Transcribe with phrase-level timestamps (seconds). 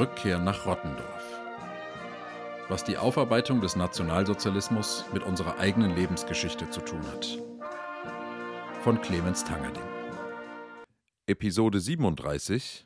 [0.00, 1.40] Rückkehr nach Rottendorf.
[2.68, 7.38] Was die Aufarbeitung des Nationalsozialismus mit unserer eigenen Lebensgeschichte zu tun hat.
[8.82, 9.82] Von Clemens Tangerding.
[11.26, 12.84] Episode 37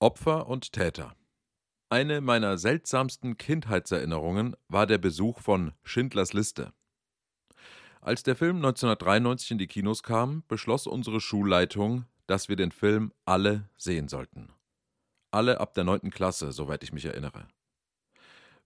[0.00, 1.14] Opfer und Täter.
[1.90, 6.72] Eine meiner seltsamsten Kindheitserinnerungen war der Besuch von Schindlers Liste.
[8.04, 13.12] Als der Film 1993 in die Kinos kam, beschloss unsere Schulleitung, dass wir den Film
[13.24, 14.48] alle sehen sollten.
[15.30, 16.10] Alle ab der 9.
[16.10, 17.46] Klasse, soweit ich mich erinnere.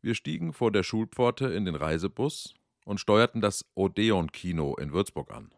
[0.01, 2.55] Wir stiegen vor der Schulpforte in den Reisebus
[2.87, 5.53] und steuerten das Odeon-Kino in Würzburg an.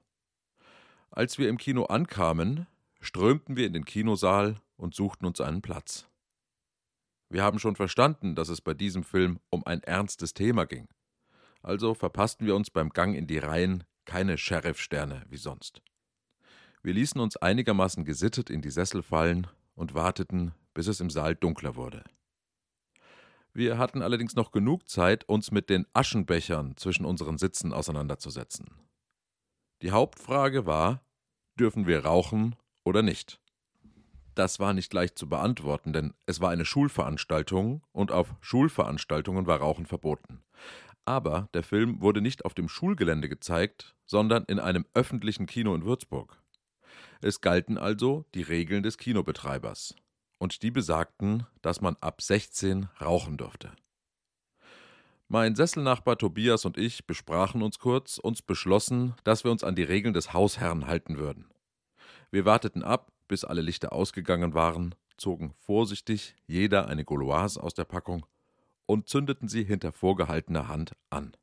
[1.13, 2.67] Als wir im Kino ankamen,
[3.01, 6.09] strömten wir in den Kinosaal und suchten uns einen Platz.
[7.29, 10.89] Wir haben schon verstanden, dass es bei diesem Film um ein ernstes Thema ging.
[11.63, 15.83] Also verpassten wir uns beim Gang in die Reihen keine Sheriff-Sterne wie sonst.
[16.83, 21.35] Wir ließen uns einigermaßen gesittet in die Sessel fallen und warteten, bis es im Saal
[21.35, 22.05] dunkler wurde.
[23.53, 28.71] Wir hatten allerdings noch genug Zeit, uns mit den Aschenbechern zwischen unseren Sitzen auseinanderzusetzen.
[29.83, 31.03] Die Hauptfrage war,
[31.59, 33.41] dürfen wir rauchen oder nicht?
[34.35, 39.59] Das war nicht leicht zu beantworten, denn es war eine Schulveranstaltung und auf Schulveranstaltungen war
[39.59, 40.45] Rauchen verboten.
[41.09, 45.87] Aber der Film wurde nicht auf dem Schulgelände gezeigt, sondern in einem öffentlichen Kino in
[45.87, 46.37] Würzburg.
[47.23, 49.97] Es galten also die Regeln des Kinobetreibers
[50.37, 53.73] und die besagten, dass man ab 16 rauchen durfte.
[55.29, 59.85] Mein Sesselnachbar Tobias und ich besprachen uns kurz und beschlossen, dass wir uns an die
[59.85, 61.47] Regeln des Hausherrn halten würden.
[62.31, 67.87] Wir warteten ab, bis alle Lichter ausgegangen waren, zogen vorsichtig jeder eine Gauloise aus der
[67.87, 68.27] Packung
[68.89, 71.37] und zündeten sie hinter vorgehaltener Hand an.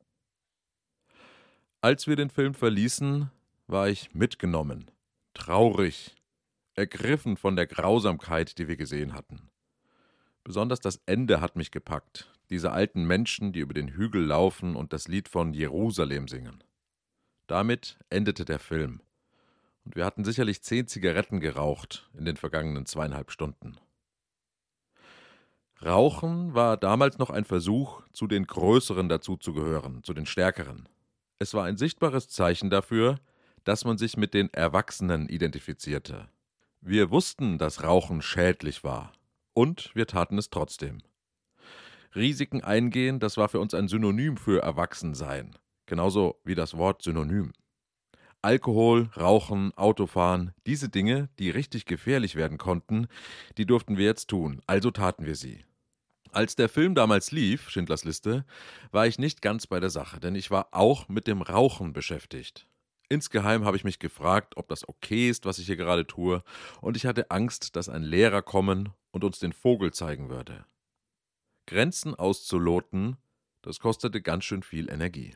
[1.80, 3.30] Als wir den Film verließen,
[3.68, 4.90] war ich mitgenommen,
[5.32, 6.16] traurig
[6.74, 9.48] ergriffen von der Grausamkeit, die wir gesehen hatten.
[10.42, 14.92] Besonders das Ende hat mich gepackt, diese alten Menschen, die über den Hügel laufen und
[14.92, 16.64] das Lied von Jerusalem singen.
[17.46, 19.00] Damit endete der Film.
[19.84, 23.76] Und wir hatten sicherlich zehn Zigaretten geraucht in den vergangenen zweieinhalb Stunden.
[25.84, 30.88] Rauchen war damals noch ein Versuch, zu den Größeren dazuzugehören, zu den Stärkeren.
[31.38, 33.18] Es war ein sichtbares Zeichen dafür,
[33.64, 36.28] dass man sich mit den Erwachsenen identifizierte.
[36.80, 39.12] Wir wussten, dass Rauchen schädlich war.
[39.52, 40.98] Und wir taten es trotzdem.
[42.14, 45.56] Risiken eingehen, das war für uns ein Synonym für Erwachsensein.
[45.84, 47.52] Genauso wie das Wort Synonym.
[48.46, 53.08] Alkohol, Rauchen, Autofahren, diese Dinge, die richtig gefährlich werden konnten,
[53.58, 55.64] die durften wir jetzt tun, also taten wir sie.
[56.30, 58.44] Als der Film damals lief, Schindlers Liste,
[58.92, 62.68] war ich nicht ganz bei der Sache, denn ich war auch mit dem Rauchen beschäftigt.
[63.08, 66.44] Insgeheim habe ich mich gefragt, ob das okay ist, was ich hier gerade tue,
[66.80, 70.64] und ich hatte Angst, dass ein Lehrer kommen und uns den Vogel zeigen würde.
[71.66, 73.16] Grenzen auszuloten,
[73.62, 75.34] das kostete ganz schön viel Energie.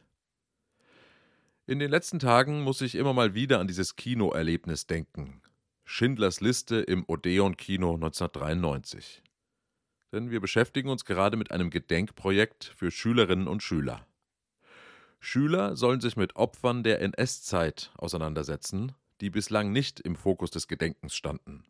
[1.70, 5.40] In den letzten Tagen muss ich immer mal wieder an dieses Kinoerlebnis denken.
[5.84, 9.22] Schindlers Liste im Odeon-Kino 1993.
[10.12, 14.04] Denn wir beschäftigen uns gerade mit einem Gedenkprojekt für Schülerinnen und Schüler.
[15.20, 21.14] Schüler sollen sich mit Opfern der NS-Zeit auseinandersetzen, die bislang nicht im Fokus des Gedenkens
[21.14, 21.62] standen.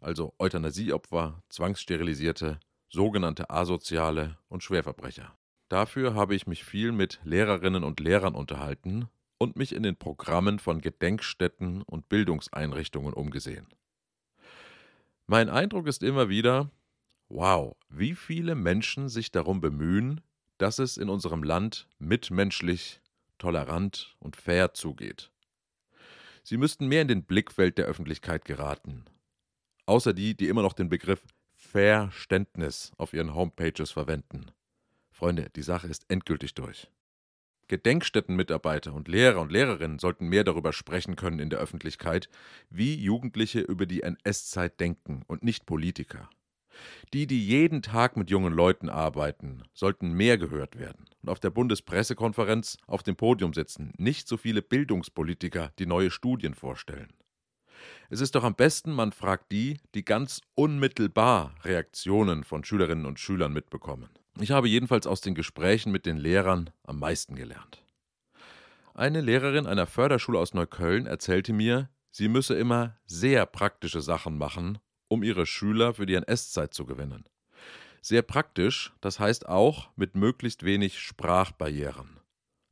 [0.00, 5.38] Also Euthanasieopfer, Zwangssterilisierte, sogenannte Asoziale und Schwerverbrecher.
[5.68, 9.08] Dafür habe ich mich viel mit Lehrerinnen und Lehrern unterhalten
[9.44, 13.68] und mich in den Programmen von Gedenkstätten und Bildungseinrichtungen umgesehen.
[15.26, 16.70] Mein Eindruck ist immer wieder,
[17.28, 20.22] wow, wie viele Menschen sich darum bemühen,
[20.58, 23.00] dass es in unserem Land mitmenschlich,
[23.38, 25.30] tolerant und fair zugeht.
[26.42, 29.04] Sie müssten mehr in den Blickfeld der Öffentlichkeit geraten.
[29.86, 31.22] Außer die, die immer noch den Begriff
[31.54, 34.50] Verständnis auf ihren Homepages verwenden.
[35.10, 36.88] Freunde, die Sache ist endgültig durch.
[37.68, 42.28] Gedenkstättenmitarbeiter und Lehrer und Lehrerinnen sollten mehr darüber sprechen können in der Öffentlichkeit,
[42.70, 46.28] wie Jugendliche über die NS-Zeit denken und nicht Politiker.
[47.12, 51.50] Die, die jeden Tag mit jungen Leuten arbeiten, sollten mehr gehört werden und auf der
[51.50, 57.12] Bundespressekonferenz auf dem Podium sitzen, nicht so viele Bildungspolitiker, die neue Studien vorstellen.
[58.10, 63.18] Es ist doch am besten, man fragt die, die ganz unmittelbar Reaktionen von Schülerinnen und
[63.18, 64.10] Schülern mitbekommen.
[64.40, 67.84] Ich habe jedenfalls aus den Gesprächen mit den Lehrern am meisten gelernt.
[68.92, 74.78] Eine Lehrerin einer Förderschule aus Neukölln erzählte mir, sie müsse immer sehr praktische Sachen machen,
[75.08, 77.24] um ihre Schüler für die NS-Zeit zu gewinnen.
[78.02, 82.20] Sehr praktisch, das heißt auch mit möglichst wenig Sprachbarrieren.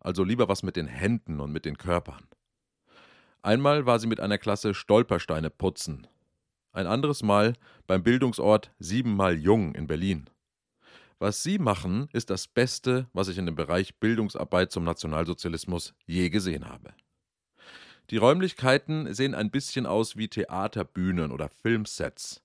[0.01, 2.27] also lieber was mit den Händen und mit den Körpern.
[3.41, 6.09] Einmal war sie mit einer Klasse Stolpersteine putzen,
[6.73, 7.55] ein anderes Mal
[7.87, 10.29] beim Bildungsort Siebenmal Jung in Berlin.
[11.23, 16.31] Was Sie machen, ist das Beste, was ich in dem Bereich Bildungsarbeit zum Nationalsozialismus je
[16.31, 16.95] gesehen habe.
[18.11, 22.43] Die Räumlichkeiten sehen ein bisschen aus wie Theaterbühnen oder Filmsets.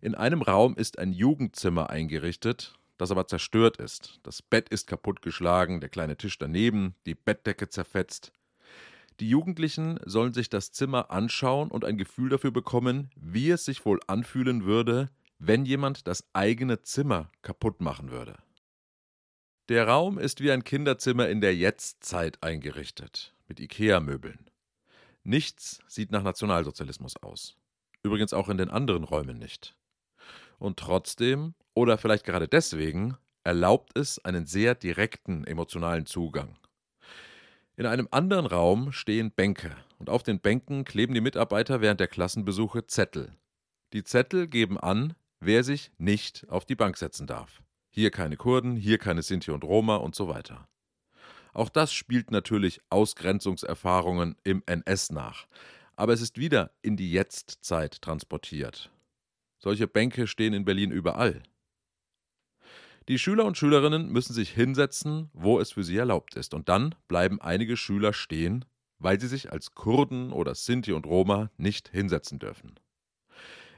[0.00, 4.18] In einem Raum ist ein Jugendzimmer eingerichtet, das aber zerstört ist.
[4.24, 8.32] Das Bett ist kaputtgeschlagen, der kleine Tisch daneben, die Bettdecke zerfetzt.
[9.20, 13.86] Die Jugendlichen sollen sich das Zimmer anschauen und ein Gefühl dafür bekommen, wie es sich
[13.86, 15.08] wohl anfühlen würde,
[15.44, 18.38] wenn jemand das eigene Zimmer kaputt machen würde.
[19.68, 24.48] Der Raum ist wie ein Kinderzimmer in der Jetztzeit eingerichtet, mit IKEA-Möbeln.
[25.24, 27.56] Nichts sieht nach Nationalsozialismus aus.
[28.04, 29.74] Übrigens auch in den anderen Räumen nicht.
[30.60, 36.56] Und trotzdem, oder vielleicht gerade deswegen, erlaubt es einen sehr direkten emotionalen Zugang.
[37.76, 42.06] In einem anderen Raum stehen Bänke und auf den Bänken kleben die Mitarbeiter während der
[42.06, 43.34] Klassenbesuche Zettel.
[43.92, 47.62] Die Zettel geben an, wer sich nicht auf die Bank setzen darf.
[47.90, 50.68] Hier keine Kurden, hier keine Sinti und Roma und so weiter.
[51.52, 55.46] Auch das spielt natürlich Ausgrenzungserfahrungen im NS nach,
[55.96, 58.90] aber es ist wieder in die Jetztzeit transportiert.
[59.58, 61.42] Solche Bänke stehen in Berlin überall.
[63.08, 66.94] Die Schüler und Schülerinnen müssen sich hinsetzen, wo es für sie erlaubt ist, und dann
[67.08, 68.64] bleiben einige Schüler stehen,
[68.98, 72.78] weil sie sich als Kurden oder Sinti und Roma nicht hinsetzen dürfen.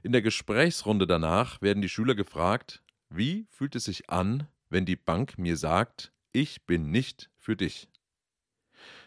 [0.05, 4.97] In der Gesprächsrunde danach werden die Schüler gefragt, wie fühlt es sich an, wenn die
[4.97, 7.89] Bank mir sagt, ich bin nicht für dich?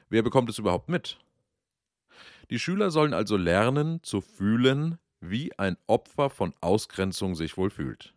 [0.10, 1.20] Wer bekommt es überhaupt mit?
[2.50, 8.16] Die Schüler sollen also lernen zu fühlen, wie ein Opfer von Ausgrenzung sich wohl fühlt.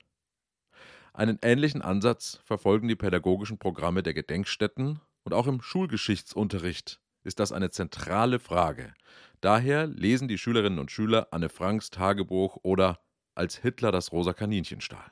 [1.12, 7.52] Einen ähnlichen Ansatz verfolgen die pädagogischen Programme der Gedenkstätten und auch im Schulgeschichtsunterricht ist das
[7.52, 8.94] eine zentrale Frage,
[9.40, 13.00] Daher lesen die Schülerinnen und Schüler Anne Franks Tagebuch oder
[13.34, 15.10] Als Hitler das rosa Kaninchen stahl.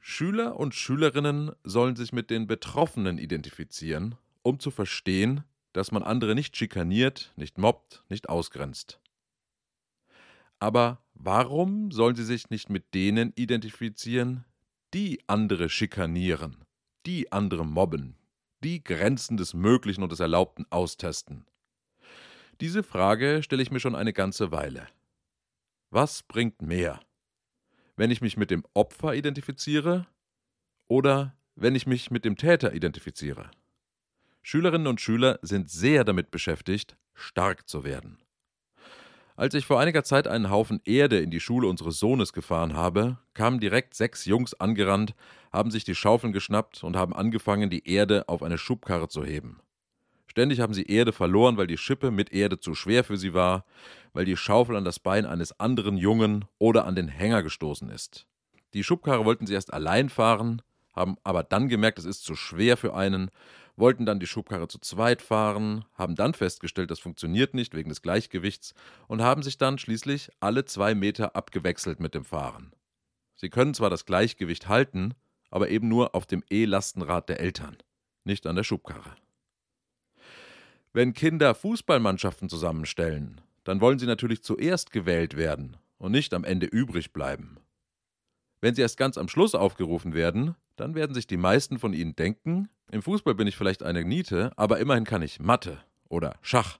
[0.00, 6.34] Schüler und Schülerinnen sollen sich mit den Betroffenen identifizieren, um zu verstehen, dass man andere
[6.34, 8.98] nicht schikaniert, nicht mobbt, nicht ausgrenzt.
[10.58, 14.44] Aber warum sollen sie sich nicht mit denen identifizieren,
[14.94, 16.64] die andere schikanieren,
[17.06, 18.16] die andere mobben,
[18.62, 21.46] die Grenzen des Möglichen und des Erlaubten austesten?
[22.60, 24.86] Diese Frage stelle ich mir schon eine ganze Weile.
[25.90, 27.00] Was bringt mehr?
[27.96, 30.06] Wenn ich mich mit dem Opfer identifiziere
[30.88, 33.50] oder wenn ich mich mit dem Täter identifiziere?
[34.42, 38.21] Schülerinnen und Schüler sind sehr damit beschäftigt, stark zu werden.
[39.34, 43.18] Als ich vor einiger Zeit einen Haufen Erde in die Schule unseres Sohnes gefahren habe,
[43.32, 45.14] kamen direkt sechs Jungs angerannt,
[45.52, 49.60] haben sich die Schaufeln geschnappt und haben angefangen, die Erde auf eine Schubkarre zu heben.
[50.26, 53.64] Ständig haben sie Erde verloren, weil die Schippe mit Erde zu schwer für sie war,
[54.12, 58.26] weil die Schaufel an das Bein eines anderen Jungen oder an den Hänger gestoßen ist.
[58.74, 62.76] Die Schubkarre wollten sie erst allein fahren, haben aber dann gemerkt, es ist zu schwer
[62.76, 63.30] für einen,
[63.76, 68.02] wollten dann die Schubkarre zu zweit fahren, haben dann festgestellt, das funktioniert nicht wegen des
[68.02, 68.74] Gleichgewichts
[69.08, 72.72] und haben sich dann schließlich alle zwei Meter abgewechselt mit dem Fahren.
[73.34, 75.14] Sie können zwar das Gleichgewicht halten,
[75.50, 77.76] aber eben nur auf dem E-Lastenrad der Eltern,
[78.24, 79.16] nicht an der Schubkarre.
[80.92, 86.66] Wenn Kinder Fußballmannschaften zusammenstellen, dann wollen sie natürlich zuerst gewählt werden und nicht am Ende
[86.66, 87.58] übrig bleiben.
[88.60, 92.14] Wenn sie erst ganz am Schluss aufgerufen werden, dann werden sich die meisten von ihnen
[92.16, 96.78] denken, im Fußball bin ich vielleicht eine Niete, aber immerhin kann ich Mathe oder Schach.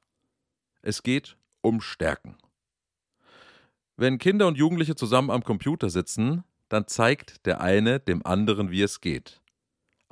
[0.83, 2.37] Es geht um Stärken.
[3.97, 8.83] Wenn Kinder und Jugendliche zusammen am Computer sitzen, dann zeigt der eine dem anderen, wie
[8.83, 9.43] es geht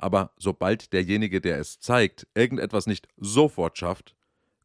[0.01, 4.15] aber sobald derjenige, der es zeigt, irgendetwas nicht sofort schafft,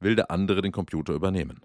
[0.00, 1.60] will der andere den Computer übernehmen.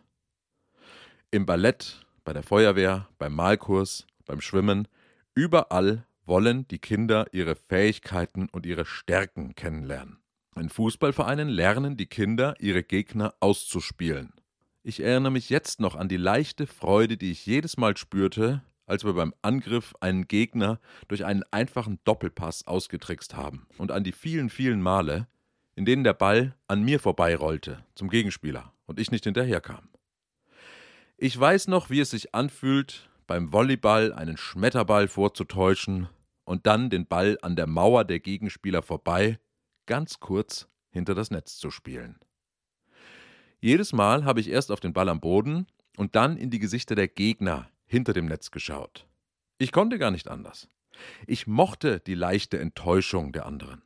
[1.32, 4.88] Im Ballett, bei der Feuerwehr, beim Malkurs, beim Schwimmen,
[5.34, 10.20] überall wollen die Kinder ihre Fähigkeiten und ihre Stärken kennenlernen.
[10.56, 14.32] In Fußballvereinen lernen die Kinder, ihre Gegner auszuspielen.
[14.82, 19.04] Ich erinnere mich jetzt noch an die leichte Freude, die ich jedes Mal spürte, als
[19.04, 24.50] wir beim Angriff einen Gegner durch einen einfachen Doppelpass ausgetrickst haben und an die vielen,
[24.50, 25.28] vielen Male,
[25.76, 29.90] in denen der Ball an mir vorbeirollte zum Gegenspieler und ich nicht hinterherkam.
[31.18, 36.08] Ich weiß noch, wie es sich anfühlt, beim Volleyball einen Schmetterball vorzutäuschen
[36.44, 39.40] und dann den Ball an der Mauer der Gegenspieler vorbei,
[39.86, 42.20] ganz kurz hinter das Netz zu spielen.
[43.60, 45.68] Jedes Mal habe ich erst auf den Ball am Boden
[45.98, 49.08] und dann in die Gesichter der Gegner hinter dem Netz geschaut.
[49.58, 50.68] Ich konnte gar nicht anders.
[51.28, 53.84] Ich mochte die leichte Enttäuschung der anderen.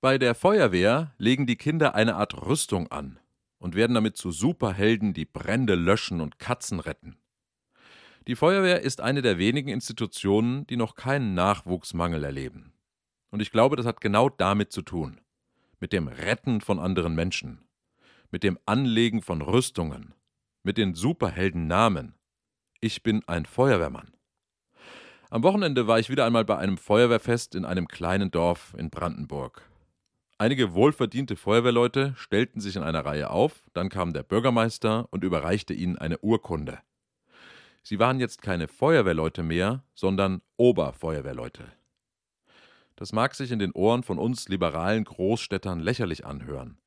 [0.00, 3.18] Bei der Feuerwehr legen die Kinder eine Art Rüstung an
[3.58, 7.18] und werden damit zu Superhelden, die Brände löschen und Katzen retten.
[8.28, 12.74] Die Feuerwehr ist eine der wenigen Institutionen, die noch keinen Nachwuchsmangel erleben.
[13.30, 15.20] Und ich glaube, das hat genau damit zu tun.
[15.80, 17.64] Mit dem Retten von anderen Menschen.
[18.30, 20.14] Mit dem Anlegen von Rüstungen.
[20.62, 22.14] Mit den Superheldennamen.
[22.80, 24.12] Ich bin ein Feuerwehrmann.
[25.30, 29.62] Am Wochenende war ich wieder einmal bei einem Feuerwehrfest in einem kleinen Dorf in Brandenburg.
[30.36, 35.72] Einige wohlverdiente Feuerwehrleute stellten sich in einer Reihe auf, dann kam der Bürgermeister und überreichte
[35.72, 36.80] ihnen eine Urkunde.
[37.82, 41.64] Sie waren jetzt keine Feuerwehrleute mehr, sondern Oberfeuerwehrleute.
[42.96, 46.78] Das mag sich in den Ohren von uns liberalen Großstädtern lächerlich anhören.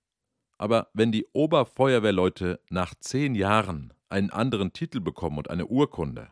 [0.59, 6.29] Aber wenn die Oberfeuerwehrleute nach zehn Jahren einen anderen Titel bekommen und eine Urkunde,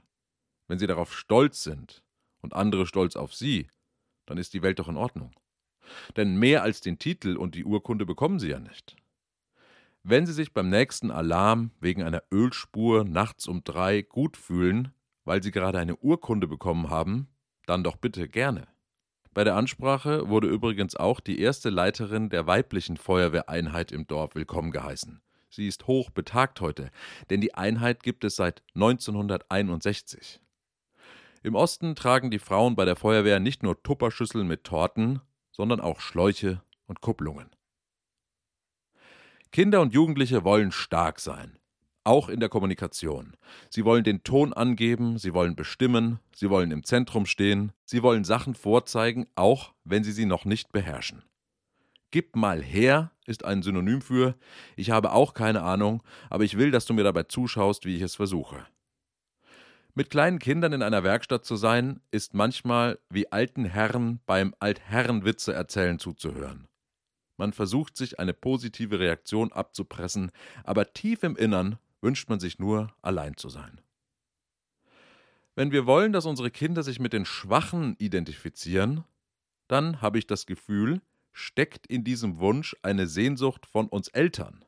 [0.67, 2.03] wenn sie darauf stolz sind
[2.41, 3.67] und andere stolz auf sie,
[4.27, 5.31] dann ist die Welt doch in Ordnung.
[6.15, 8.95] Denn mehr als den Titel und die Urkunde bekommen sie ja nicht.
[10.03, 14.93] Wenn Sie sich beim nächsten Alarm wegen einer Ölspur nachts um drei gut fühlen,
[15.25, 17.27] weil Sie gerade eine Urkunde bekommen haben,
[17.67, 18.67] dann doch bitte gerne.
[19.33, 24.71] Bei der Ansprache wurde übrigens auch die erste Leiterin der weiblichen Feuerwehreinheit im Dorf willkommen
[24.71, 25.21] geheißen.
[25.49, 26.89] Sie ist hoch betagt heute,
[27.29, 30.41] denn die Einheit gibt es seit 1961.
[31.43, 35.99] Im Osten tragen die Frauen bei der Feuerwehr nicht nur Tupperschüsseln mit Torten, sondern auch
[35.99, 37.51] Schläuche und Kupplungen.
[39.51, 41.57] Kinder und Jugendliche wollen stark sein,
[42.05, 43.35] auch in der Kommunikation.
[43.69, 48.23] Sie wollen den Ton angeben, sie wollen bestimmen, sie wollen im Zentrum stehen, sie wollen
[48.23, 51.23] Sachen vorzeigen, auch wenn sie sie noch nicht beherrschen.
[52.11, 54.35] Gib mal her ist ein Synonym für
[54.77, 58.01] ich habe auch keine Ahnung, aber ich will, dass du mir dabei zuschaust, wie ich
[58.01, 58.65] es versuche.
[59.95, 65.53] Mit kleinen Kindern in einer Werkstatt zu sein, ist manchmal wie alten Herren beim Altherrenwitze
[65.53, 66.69] erzählen zuzuhören.
[67.41, 70.29] Man versucht sich eine positive Reaktion abzupressen,
[70.63, 73.81] aber tief im Innern wünscht man sich nur, allein zu sein.
[75.55, 79.05] Wenn wir wollen, dass unsere Kinder sich mit den Schwachen identifizieren,
[79.67, 84.63] dann habe ich das Gefühl, steckt in diesem Wunsch eine Sehnsucht von uns Eltern.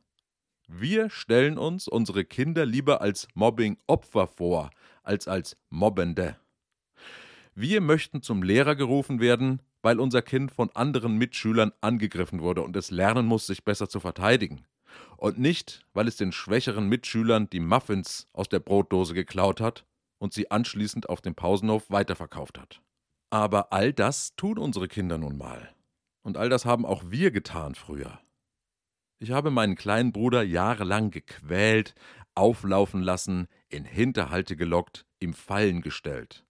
[0.67, 4.71] Wir stellen uns unsere Kinder lieber als Mobbing-Opfer vor,
[5.03, 6.37] als als Mobbende.
[7.55, 12.75] Wir möchten zum Lehrer gerufen werden, weil unser Kind von anderen Mitschülern angegriffen wurde und
[12.75, 14.65] es lernen muss, sich besser zu verteidigen.
[15.17, 19.85] Und nicht, weil es den schwächeren Mitschülern die Muffins aus der Brotdose geklaut hat
[20.17, 22.81] und sie anschließend auf dem Pausenhof weiterverkauft hat.
[23.29, 25.73] Aber all das tun unsere Kinder nun mal.
[26.23, 28.19] Und all das haben auch wir getan früher.
[29.19, 31.93] Ich habe meinen kleinen Bruder jahrelang gequält,
[32.35, 36.45] auflaufen lassen, in Hinterhalte gelockt, ihm Fallen gestellt.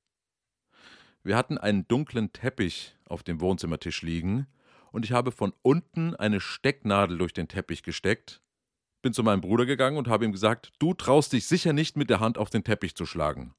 [1.23, 4.45] Wir hatten einen dunklen Teppich auf dem Wohnzimmertisch liegen
[4.91, 8.41] und ich habe von unten eine Stecknadel durch den Teppich gesteckt,
[9.01, 12.09] bin zu meinem Bruder gegangen und habe ihm gesagt, du traust dich sicher nicht mit
[12.09, 13.55] der Hand auf den Teppich zu schlagen.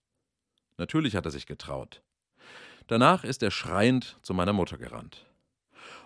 [0.77, 2.03] Natürlich hat er sich getraut.
[2.87, 5.27] Danach ist er schreiend zu meiner Mutter gerannt.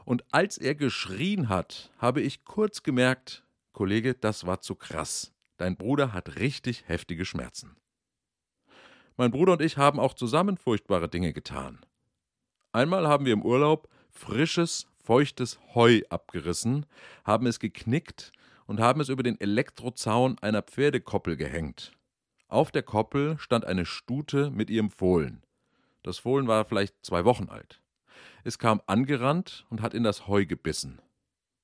[0.05, 5.33] Und als er geschrien hat, habe ich kurz gemerkt, Kollege, das war zu krass.
[5.57, 7.77] Dein Bruder hat richtig heftige Schmerzen.
[9.21, 11.81] Mein Bruder und ich haben auch zusammen furchtbare Dinge getan.
[12.71, 16.87] Einmal haben wir im Urlaub frisches, feuchtes Heu abgerissen,
[17.25, 18.31] haben es geknickt
[18.67, 21.91] und haben es über den Elektrozaun einer Pferdekoppel gehängt.
[22.47, 25.43] Auf der Koppel stand eine Stute mit ihrem Fohlen.
[26.05, 27.83] Das Fohlen war vielleicht zwei Wochen alt.
[28.45, 31.03] Es kam angerannt und hat in das Heu gebissen.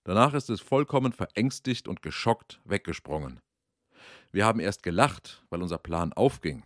[0.02, 3.38] Danach ist es vollkommen verängstigt und geschockt weggesprungen.
[4.32, 6.64] Wir haben erst gelacht, weil unser Plan aufging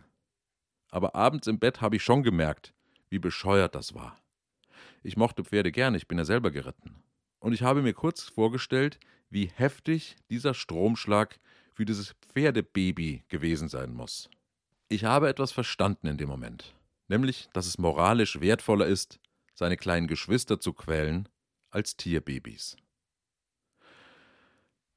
[0.91, 2.73] aber abends im Bett habe ich schon gemerkt,
[3.09, 4.17] wie bescheuert das war.
[5.03, 7.03] Ich mochte Pferde gern, ich bin ja selber geritten.
[7.39, 11.39] Und ich habe mir kurz vorgestellt, wie heftig dieser Stromschlag
[11.73, 14.29] für dieses Pferdebaby gewesen sein muss.
[14.89, 16.75] Ich habe etwas verstanden in dem Moment,
[17.07, 19.19] nämlich, dass es moralisch wertvoller ist,
[19.53, 21.29] seine kleinen Geschwister zu quälen,
[21.69, 22.75] als Tierbabys.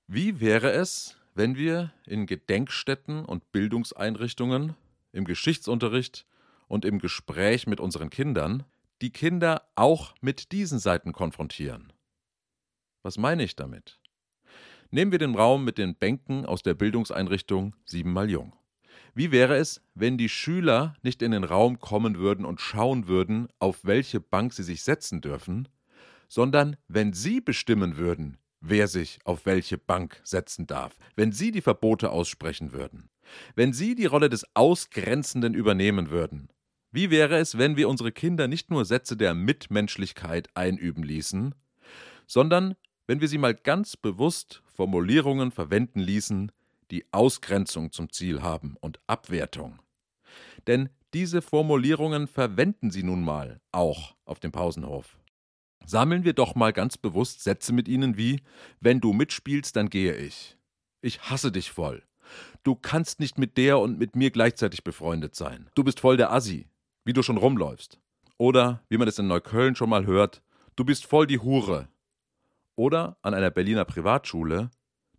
[0.07, 4.75] Wie wäre es, wenn wir in Gedenkstätten und Bildungseinrichtungen
[5.13, 6.27] im Geschichtsunterricht
[6.69, 8.65] und im Gespräch mit unseren Kindern
[9.01, 11.93] die Kinder auch mit diesen Seiten konfrontieren.
[13.03, 14.01] Was meine ich damit?
[14.91, 18.55] Nehmen wir den Raum mit den Bänken aus der Bildungseinrichtung siebenmal jung.
[19.15, 23.49] Wie wäre es, wenn die Schüler nicht in den Raum kommen würden und schauen würden,
[23.59, 25.69] auf welche Bank sie sich setzen dürfen,
[26.29, 31.61] sondern wenn sie bestimmen würden, wer sich auf welche Bank setzen darf, wenn sie die
[31.61, 33.11] Verbote aussprechen würden?
[33.55, 36.49] Wenn Sie die Rolle des Ausgrenzenden übernehmen würden,
[36.91, 41.55] wie wäre es, wenn wir unsere Kinder nicht nur Sätze der Mitmenschlichkeit einüben ließen,
[42.27, 42.75] sondern
[43.07, 46.53] wenn wir sie mal ganz bewusst Formulierungen verwenden ließen,
[46.91, 49.81] die Ausgrenzung zum Ziel haben und Abwertung.
[50.67, 55.17] Denn diese Formulierungen verwenden sie nun mal auch auf dem Pausenhof.
[55.87, 58.41] Sammeln wir doch mal ganz bewusst Sätze mit ihnen wie
[58.81, 60.57] Wenn du mitspielst, dann gehe ich.
[61.01, 62.03] Ich hasse dich voll.
[62.63, 65.69] Du kannst nicht mit der und mit mir gleichzeitig befreundet sein.
[65.75, 66.69] Du bist voll der Assi,
[67.05, 67.99] wie du schon rumläufst.
[68.39, 70.43] Oder, wie man es in Neukölln schon mal hört,
[70.77, 71.89] du bist voll die Hure.
[72.77, 74.71] Oder an einer Berliner Privatschule,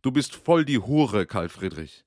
[0.01, 2.03] du bist voll die Hure, Karl Friedrich.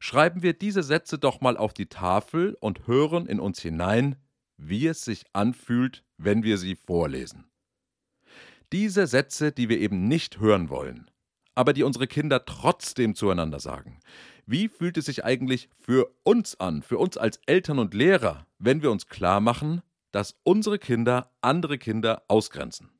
[0.00, 4.16] Schreiben wir diese Sätze doch mal auf die Tafel und hören in uns hinein,
[4.56, 7.44] wie es sich anfühlt, wenn wir sie vorlesen.
[8.72, 11.10] Diese Sätze, die wir eben nicht hören wollen,
[11.54, 14.00] aber die unsere Kinder trotzdem zueinander sagen.
[14.46, 18.82] Wie fühlt es sich eigentlich für uns an, für uns als Eltern und Lehrer, wenn
[18.82, 22.90] wir uns klar machen, dass unsere Kinder andere Kinder ausgrenzen?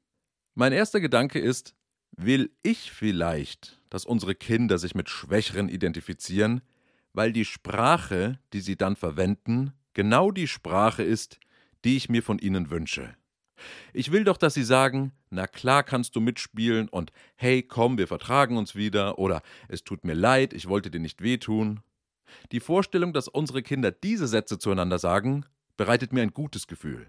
[0.54, 1.74] Mein erster Gedanke ist,
[2.16, 6.60] will ich vielleicht, dass unsere Kinder sich mit Schwächeren identifizieren,
[7.14, 11.38] weil die Sprache, die sie dann verwenden, genau die Sprache ist,
[11.84, 13.16] die ich mir von ihnen wünsche.
[13.92, 18.08] Ich will doch, dass sie sagen, na klar kannst du mitspielen und hey, komm, wir
[18.08, 21.80] vertragen uns wieder oder es tut mir leid, ich wollte dir nicht wehtun.
[22.50, 25.44] Die Vorstellung, dass unsere Kinder diese Sätze zueinander sagen,
[25.76, 27.06] bereitet mir ein gutes Gefühl.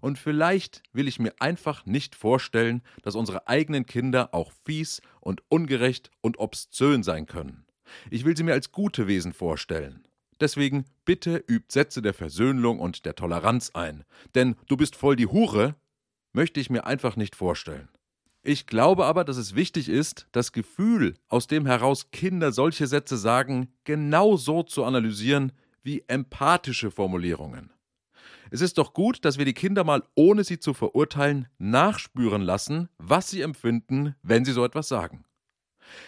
[0.00, 5.42] Und vielleicht will ich mir einfach nicht vorstellen, dass unsere eigenen Kinder auch fies und
[5.48, 7.66] ungerecht und obszön sein können.
[8.10, 10.06] Ich will sie mir als gute Wesen vorstellen.
[10.40, 14.04] Deswegen bitte übt Sätze der Versöhnung und der Toleranz ein.
[14.34, 15.74] Denn du bist voll die Hure,
[16.32, 17.88] möchte ich mir einfach nicht vorstellen.
[18.42, 23.16] Ich glaube aber, dass es wichtig ist, das Gefühl, aus dem heraus Kinder solche Sätze
[23.16, 25.50] sagen, genau so zu analysieren
[25.82, 27.72] wie empathische Formulierungen.
[28.50, 32.88] Es ist doch gut, dass wir die Kinder mal, ohne sie zu verurteilen, nachspüren lassen,
[32.98, 35.24] was sie empfinden, wenn sie so etwas sagen.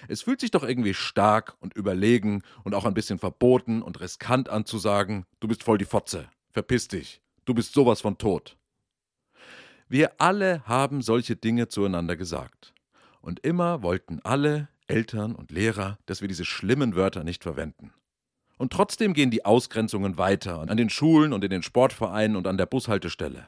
[0.08, 4.48] Es fühlt sich doch irgendwie stark und überlegen und auch ein bisschen verboten und riskant
[4.48, 8.56] an zu sagen, du bist voll die Fotze, verpiss dich, du bist sowas von tot.
[9.88, 12.74] Wir alle haben solche Dinge zueinander gesagt.
[13.20, 17.92] Und immer wollten alle, Eltern und Lehrer, dass wir diese schlimmen Wörter nicht verwenden.
[18.56, 22.58] Und trotzdem gehen die Ausgrenzungen weiter an den Schulen und in den Sportvereinen und an
[22.58, 23.46] der Bushaltestelle.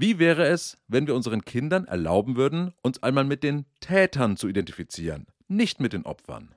[0.00, 4.46] Wie wäre es, wenn wir unseren Kindern erlauben würden, uns einmal mit den Tätern zu
[4.46, 6.54] identifizieren, nicht mit den Opfern?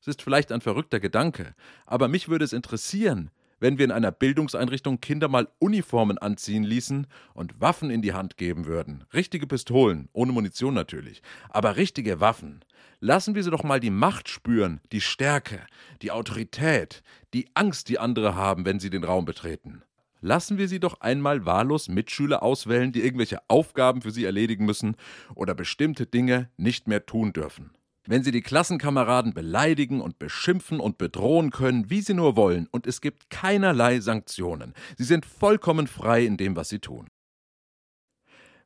[0.00, 1.54] Es ist vielleicht ein verrückter Gedanke,
[1.86, 7.06] aber mich würde es interessieren, wenn wir in einer Bildungseinrichtung Kinder mal Uniformen anziehen ließen
[7.34, 9.04] und Waffen in die Hand geben würden.
[9.14, 12.64] Richtige Pistolen, ohne Munition natürlich, aber richtige Waffen.
[12.98, 15.64] Lassen wir sie doch mal die Macht spüren, die Stärke,
[16.02, 19.84] die Autorität, die Angst, die andere haben, wenn sie den Raum betreten.
[20.20, 24.96] Lassen wir sie doch einmal wahllos Mitschüler auswählen, die irgendwelche Aufgaben für sie erledigen müssen
[25.34, 27.70] oder bestimmte Dinge nicht mehr tun dürfen.
[28.06, 32.86] Wenn sie die Klassenkameraden beleidigen und beschimpfen und bedrohen können, wie sie nur wollen, und
[32.86, 34.74] es gibt keinerlei Sanktionen.
[34.96, 37.08] Sie sind vollkommen frei in dem, was sie tun.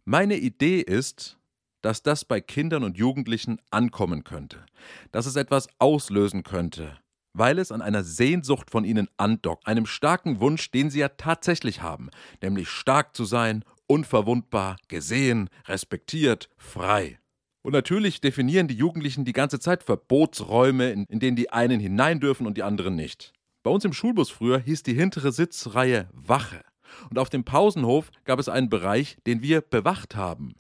[0.04, 1.38] Meine Idee ist,
[1.82, 4.64] dass das bei Kindern und Jugendlichen ankommen könnte,
[5.12, 6.98] dass es etwas auslösen könnte,
[7.32, 11.82] weil es an einer Sehnsucht von ihnen andockt, einem starken Wunsch, den sie ja tatsächlich
[11.82, 12.10] haben,
[12.42, 17.18] nämlich stark zu sein, unverwundbar, gesehen, respektiert, frei.
[17.62, 22.20] Und natürlich definieren die Jugendlichen die ganze Zeit Verbotsräume, in, in denen die einen hinein
[22.20, 23.32] dürfen und die anderen nicht.
[23.62, 26.62] Bei uns im Schulbus früher hieß die hintere Sitzreihe Wache.
[27.10, 30.54] Und auf dem Pausenhof gab es einen Bereich, den wir bewacht haben.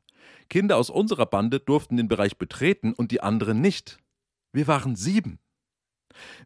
[0.48, 3.98] Kinder aus unserer Bande durften den Bereich betreten und die anderen nicht.
[4.52, 5.38] Wir waren sieben.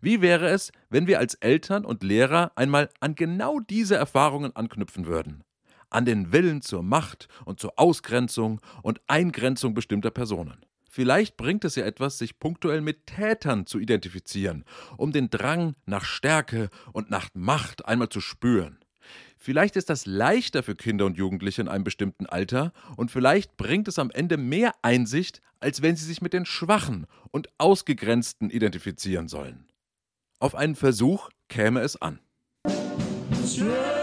[0.00, 5.06] Wie wäre es, wenn wir als Eltern und Lehrer einmal an genau diese Erfahrungen anknüpfen
[5.06, 5.44] würden?
[5.90, 10.64] An den Willen zur Macht und zur Ausgrenzung und Eingrenzung bestimmter Personen.
[10.94, 14.64] Vielleicht bringt es ja etwas, sich punktuell mit Tätern zu identifizieren,
[14.96, 18.83] um den Drang nach Stärke und nach Macht einmal zu spüren.
[19.44, 23.88] Vielleicht ist das leichter für Kinder und Jugendliche in einem bestimmten Alter und vielleicht bringt
[23.88, 29.28] es am Ende mehr Einsicht, als wenn sie sich mit den Schwachen und Ausgegrenzten identifizieren
[29.28, 29.66] sollen.
[30.38, 32.20] Auf einen Versuch käme es an.
[33.54, 33.93] Ja.